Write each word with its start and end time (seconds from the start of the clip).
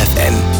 die 0.00 0.08
Kirche. 0.16 0.59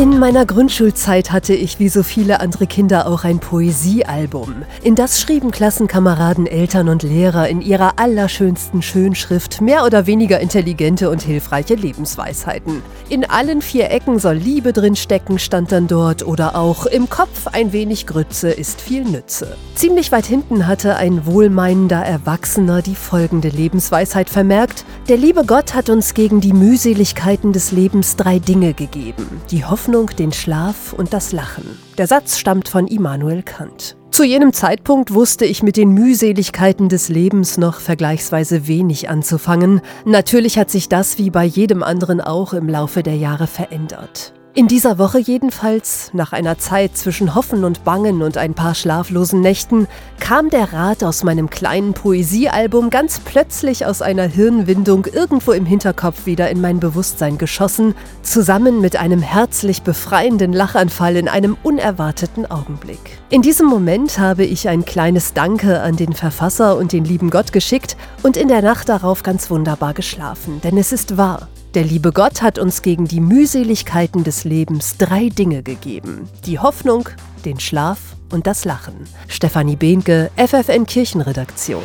In 0.00 0.18
meiner 0.18 0.46
Grundschulzeit 0.46 1.30
hatte 1.30 1.52
ich 1.52 1.78
wie 1.78 1.90
so 1.90 2.02
viele 2.02 2.40
andere 2.40 2.66
Kinder 2.66 3.06
auch 3.06 3.24
ein 3.24 3.38
Poesiealbum. 3.38 4.62
In 4.82 4.94
das 4.94 5.20
schrieben 5.20 5.50
Klassenkameraden, 5.50 6.46
Eltern 6.46 6.88
und 6.88 7.02
Lehrer 7.02 7.50
in 7.50 7.60
ihrer 7.60 7.98
allerschönsten 7.98 8.80
Schönschrift 8.80 9.60
mehr 9.60 9.84
oder 9.84 10.06
weniger 10.06 10.40
intelligente 10.40 11.10
und 11.10 11.20
hilfreiche 11.20 11.74
Lebensweisheiten. 11.74 12.80
In 13.10 13.28
allen 13.28 13.60
vier 13.60 13.90
Ecken 13.90 14.18
soll 14.18 14.36
Liebe 14.36 14.72
drin 14.72 14.96
stecken, 14.96 15.38
stand 15.38 15.70
dann 15.70 15.86
dort, 15.86 16.26
oder 16.26 16.56
auch 16.56 16.86
im 16.86 17.10
Kopf 17.10 17.48
ein 17.48 17.74
wenig 17.74 18.06
Grütze 18.06 18.48
ist 18.48 18.80
viel 18.80 19.04
Nütze. 19.04 19.54
Ziemlich 19.74 20.12
weit 20.12 20.24
hinten 20.24 20.66
hatte 20.66 20.96
ein 20.96 21.26
wohlmeinender 21.26 22.02
Erwachsener 22.02 22.80
die 22.80 22.94
folgende 22.94 23.48
Lebensweisheit 23.48 24.30
vermerkt: 24.30 24.86
Der 25.10 25.18
liebe 25.18 25.44
Gott 25.44 25.74
hat 25.74 25.90
uns 25.90 26.14
gegen 26.14 26.40
die 26.40 26.54
Mühseligkeiten 26.54 27.52
des 27.52 27.70
Lebens 27.70 28.16
drei 28.16 28.38
Dinge 28.38 28.72
gegeben: 28.72 29.42
die 29.50 29.66
Hoffnung, 29.90 30.14
den 30.16 30.30
Schlaf 30.30 30.92
und 30.92 31.12
das 31.12 31.32
Lachen. 31.32 31.64
Der 31.98 32.06
Satz 32.06 32.38
stammt 32.38 32.68
von 32.68 32.86
Immanuel 32.86 33.42
Kant. 33.42 33.96
Zu 34.12 34.22
jenem 34.22 34.52
Zeitpunkt 34.52 35.12
wusste 35.12 35.44
ich 35.44 35.64
mit 35.64 35.76
den 35.76 35.90
Mühseligkeiten 35.90 36.88
des 36.88 37.08
Lebens 37.08 37.58
noch 37.58 37.80
vergleichsweise 37.80 38.68
wenig 38.68 39.08
anzufangen. 39.08 39.80
Natürlich 40.04 40.58
hat 40.58 40.70
sich 40.70 40.88
das 40.88 41.18
wie 41.18 41.30
bei 41.30 41.44
jedem 41.44 41.82
anderen 41.82 42.20
auch 42.20 42.52
im 42.52 42.68
Laufe 42.68 43.02
der 43.02 43.16
Jahre 43.16 43.48
verändert. 43.48 44.32
In 44.52 44.66
dieser 44.66 44.98
Woche 44.98 45.20
jedenfalls, 45.20 46.10
nach 46.12 46.32
einer 46.32 46.58
Zeit 46.58 46.96
zwischen 46.96 47.36
Hoffen 47.36 47.62
und 47.62 47.84
Bangen 47.84 48.20
und 48.20 48.36
ein 48.36 48.54
paar 48.54 48.74
schlaflosen 48.74 49.40
Nächten, 49.40 49.86
kam 50.18 50.50
der 50.50 50.72
Rat 50.72 51.04
aus 51.04 51.22
meinem 51.22 51.50
kleinen 51.50 51.94
Poesiealbum 51.94 52.90
ganz 52.90 53.20
plötzlich 53.20 53.86
aus 53.86 54.02
einer 54.02 54.24
Hirnwindung 54.24 55.06
irgendwo 55.06 55.52
im 55.52 55.66
Hinterkopf 55.66 56.26
wieder 56.26 56.50
in 56.50 56.60
mein 56.60 56.80
Bewusstsein 56.80 57.38
geschossen, 57.38 57.94
zusammen 58.22 58.80
mit 58.80 58.96
einem 58.96 59.22
herzlich 59.22 59.82
befreienden 59.82 60.52
Lachanfall 60.52 61.14
in 61.14 61.28
einem 61.28 61.56
unerwarteten 61.62 62.50
Augenblick. 62.50 63.20
In 63.28 63.42
diesem 63.42 63.68
Moment 63.68 64.18
habe 64.18 64.44
ich 64.44 64.68
ein 64.68 64.84
kleines 64.84 65.32
Danke 65.32 65.80
an 65.80 65.94
den 65.94 66.12
Verfasser 66.12 66.76
und 66.76 66.90
den 66.90 67.04
lieben 67.04 67.30
Gott 67.30 67.52
geschickt 67.52 67.96
und 68.24 68.36
in 68.36 68.48
der 68.48 68.62
Nacht 68.62 68.88
darauf 68.88 69.22
ganz 69.22 69.48
wunderbar 69.48 69.94
geschlafen, 69.94 70.60
denn 70.60 70.76
es 70.76 70.90
ist 70.90 71.16
wahr. 71.16 71.48
Der 71.74 71.84
liebe 71.84 72.10
Gott 72.10 72.42
hat 72.42 72.58
uns 72.58 72.82
gegen 72.82 73.06
die 73.06 73.20
Mühseligkeiten 73.20 74.24
des 74.24 74.42
Lebens 74.42 74.96
drei 74.96 75.28
Dinge 75.28 75.62
gegeben. 75.62 76.28
Die 76.44 76.58
Hoffnung, 76.58 77.08
den 77.44 77.60
Schlaf 77.60 78.16
und 78.32 78.48
das 78.48 78.64
Lachen. 78.64 79.06
Stefanie 79.28 79.76
Behnke, 79.76 80.32
FFN 80.36 80.84
Kirchenredaktion. 80.84 81.84